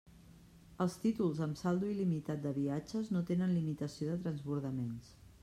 Els 0.85 0.95
títols 1.03 1.41
amb 1.47 1.59
saldo 1.59 1.91
il·limitat 1.91 2.41
de 2.47 2.55
viatges 2.57 3.13
no 3.17 3.23
tenen 3.29 3.55
limitació 3.59 4.11
de 4.15 4.19
transbordaments. 4.27 5.15